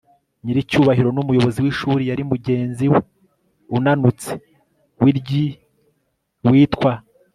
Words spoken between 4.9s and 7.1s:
wiry witwa